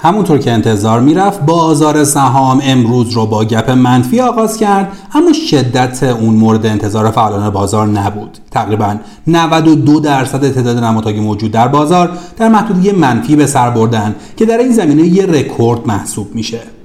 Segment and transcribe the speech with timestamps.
[0.00, 6.02] همونطور که انتظار می‌رفت بازار سهام امروز رو با گپ منفی آغاز کرد اما شدت
[6.02, 8.38] اون مورد انتظار فعالان بازار نبود.
[8.50, 14.46] تقریبا 92 درصد تعداد نمادهای موجود در بازار در محدودی منفی به سر بردن که
[14.46, 16.77] در این زمینه یه رکورد محسوب میشه.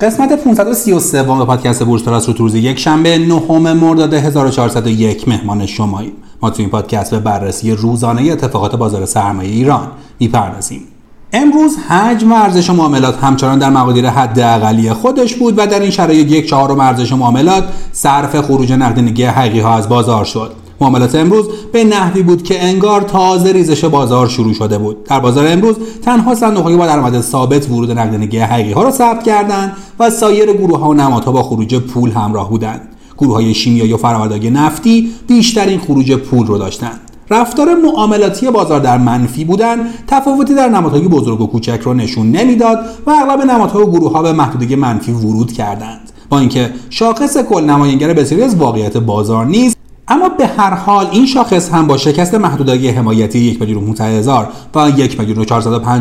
[0.00, 6.12] قسمت 533 پادکست بورس تراس رو روز یک شنبه نهم مرداد 1401 مهمان شماییم.
[6.42, 9.88] ما تو این پادکست به بررسی روزانه اتفاقات بازار سرمایه ایران
[10.20, 10.80] می‌پردازیم.
[11.32, 16.30] امروز حجم ارزش معاملات همچنان در مقادیر حد اقلی خودش بود و در این شرایط
[16.30, 20.65] یک چهارم ارزش معاملات صرف خروج نقدینگی حقیقی ها از بازار شد.
[20.80, 25.04] معاملات امروز به نحوی بود که انگار تازه ریزش بازار شروع شده بود.
[25.04, 29.76] در بازار امروز تنها صندوق‌های با درآمد ثابت ورود نقدینگی حقیقی ها را ثبت کردند
[29.98, 32.88] و سایر گروه ها و نمادها با خروج پول همراه بودند.
[33.18, 37.00] گروه های شیمیایی و فرآوردهای نفتی بیشترین خروج پول رو داشتند.
[37.30, 42.78] رفتار معاملاتی بازار در منفی بودن تفاوتی در نمادهای بزرگ و کوچک را نشون نمی‌داد
[43.06, 46.10] و اغلب نمادها و گروه ها به محدودی منفی ورود کردند.
[46.28, 49.76] با اینکه شاخص کل نماینگر بسیاری از واقعیت بازار نیست
[50.08, 54.90] اما به هر حال این شاخص هم با شکست محدودهای حمایتی یک میلیون هزار و
[54.96, 55.46] یک میلیون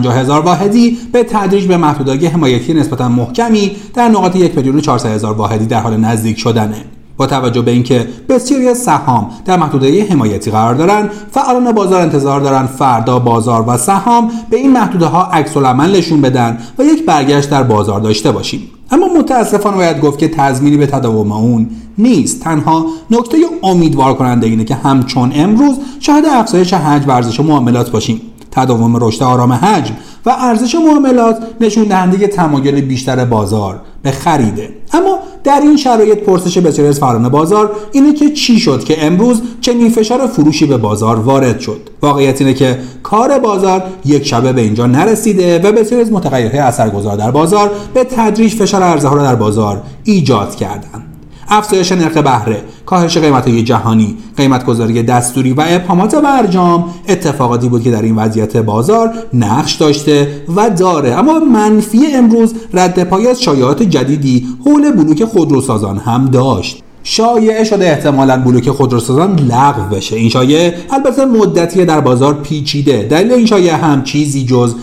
[0.06, 5.66] هزار واحدی به تدریج به محدودهای حمایتی نسبتا محکمی در نقاط یک میلیون هزار واحدی
[5.66, 6.86] در حال نزدیک شدنه.
[7.18, 12.40] با توجه به اینکه بسیاری از سهام در محدوده حمایتی قرار دارند فعالان بازار انتظار
[12.40, 17.64] دارند فردا بازار و سهام به این محدوده ها عکس بدن و یک برگشت در
[17.64, 18.75] بازار داشته باشیم.
[18.92, 22.42] اما متاسفانه باید گفت که تضمینی به تداوم اون نیست.
[22.42, 28.22] تنها نکته امیدوار کننده اینه که همچون امروز شاهد افزایش حجم ورزش معاملات باشیم.
[28.52, 29.94] تداوم رشد آرام حجم
[30.26, 34.70] و ارزش معاملات نشون دهنده تمایل بیشتر بازار به خریده.
[34.94, 39.42] اما در این شرایط پرسش بسیاری از فعالان بازار اینه که چی شد که امروز
[39.62, 41.82] چنین فشار فروشی به بازار وارد شد.
[42.02, 47.18] واقعیت اینه که کار بازار یک شبه به اینجا نرسیده و بسیاری از متغیرهای اثرگذار
[47.18, 51.05] در بازار به تدریج فشار عرضه ها را در بازار ایجاد کردند.
[51.50, 57.84] افزایش نرخ بهره کاهش قیمت های جهانی قیمت گذاری دستوری و ابهامات برجام اتفاقاتی بود
[57.84, 61.14] که در این وضعیت بازار نقش داشته و داره.
[61.14, 66.85] اما منفی امروز رد پای از شایعات جدیدی حول بلوک خودروسازان هم داشت.
[67.08, 70.16] شایعه شده احتمالا بلوک خودروسازان لغو بشه.
[70.16, 73.08] این شایعه البته مدتی در بازار پیچیده.
[73.10, 74.76] دلیل این شایعه هم چیزی جز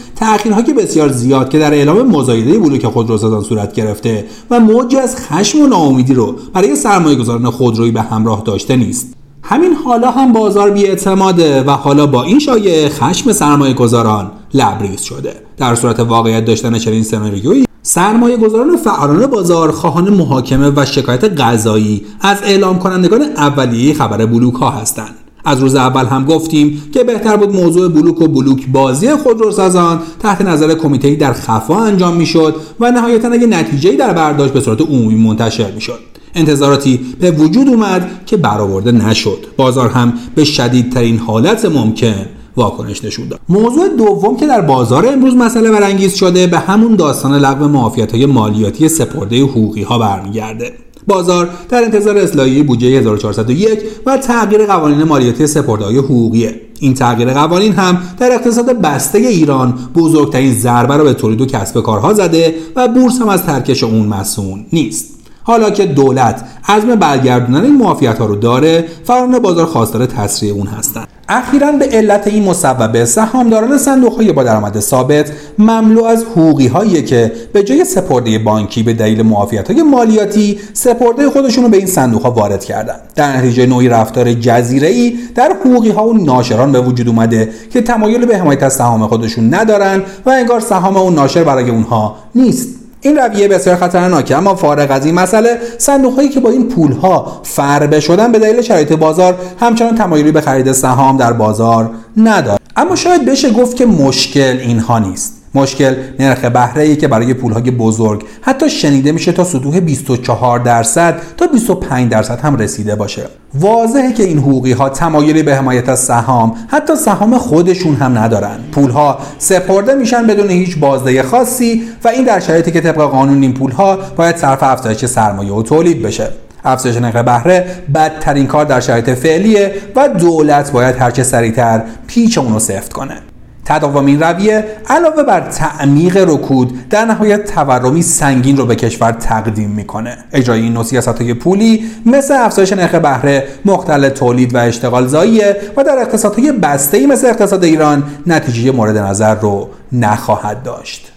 [0.66, 5.60] که بسیار زیاد که در اعلام مزایده بلوک خودروسازان صورت گرفته و موجی از خشم
[5.60, 9.12] و ناامیدی رو برای سرمایه گذاران خودرویی به همراه داشته نیست.
[9.42, 15.34] همین حالا هم بازار بیاعتماده و حالا با این شایعه خشم سرمایه گذاران لبریز شده.
[15.56, 22.04] در صورت واقعیت داشتن چنین سناریویی سرمایه گذاران فعالان بازار خواهان محاکمه و شکایت قضایی
[22.20, 25.14] از اعلام کنندگان اولیه خبر بلوک ها هستند.
[25.44, 30.40] از روز اول هم گفتیم که بهتر بود موضوع بلوک و بلوک بازی خودروسازان تحت
[30.40, 35.14] نظر کمیته در خفا انجام می‌شد و نهایتا اگه نتیجه در برداشت به صورت عمومی
[35.14, 35.98] منتشر می‌شد.
[36.34, 39.46] انتظاراتی به وجود اومد که برآورده نشد.
[39.56, 42.26] بازار هم به شدیدترین حالت ممکن
[42.56, 43.40] واکنش نشون داد.
[43.48, 48.26] موضوع دوم که در بازار امروز مسئله برانگیز شده به همون داستان لغو معافیت های
[48.26, 50.72] مالیاتی سپرده حقوقی ها برمیگرده.
[51.06, 56.60] بازار در انتظار اصلاحی بودجه 1401 و تغییر قوانین مالیاتی سپرده‌های حقوقیه.
[56.80, 61.80] این تغییر قوانین هم در اقتصاد بسته ایران بزرگترین ضربه را به تولید و کسب
[61.80, 65.08] کارها زده و بورس هم از ترکش اون مسئول نیست.
[65.44, 70.66] حالا که دولت عزم برگردوندن این معافیت ها رو داره فران بازار خواستار تسریع اون
[70.66, 76.66] هستند اخیرا به علت این مصوبه سهامداران صندوق های با درآمد ثابت مملو از حقوقی
[76.66, 81.76] هایی که به جای سپرده بانکی به دلیل معافیت های مالیاتی سپرده خودشون رو به
[81.76, 82.96] این صندوق ها وارد کردن.
[83.14, 87.82] در نتیجه نوعی رفتار جزیره ای در حقوقی ها و ناشران به وجود اومده که
[87.82, 92.71] تمایل به حمایت از سهام خودشون ندارن و انگار سهام اون ناشر برای اونها نیست.
[93.02, 94.36] این رویه بسیار خطرناکه.
[94.36, 98.38] اما فارغ از این مسئله صندوق هایی که با این پول ها فربه شدن به
[98.38, 103.76] دلیل شرایط بازار همچنان تمایلی به خرید سهام در بازار ندارد اما شاید بشه گفت
[103.76, 105.41] که مشکل اینها نیست.
[105.54, 111.46] مشکل نرخ بهره که برای پولهای بزرگ حتی شنیده میشه تا سطوح 24 درصد تا
[111.46, 113.22] 25 درصد هم رسیده باشه.
[113.54, 118.58] واضحه که این حقوقی ها تمایلی به حمایت از سهام حتی سهام خودشون هم ندارن.
[118.72, 123.54] پولها سپرده میشن بدون هیچ بازده خاصی و این در شرایطی که طبق قانون این
[123.54, 126.28] پولها باید صرف افزایش سرمایه و تولید بشه.
[126.64, 132.58] افزایش نرخ بهره بدترین کار در شرایط فعلیه و دولت باید هرچه سریعتر پیچ اونو
[132.58, 133.31] سفت کنه.
[133.64, 139.70] تداوم این رویه علاوه بر تعمیق رکود در نهایت تورمی سنگین رو به کشور تقدیم
[139.70, 140.18] می‌کنه.
[140.32, 145.84] اجرای این نوع سیاست پولی مثل افزایش نرخ بهره مختل تولید و اشتغال زاییه و
[145.84, 151.08] در اقتصادهای بسته مثل اقتصاد ایران نتیجه مورد نظر رو نخواهد داشت.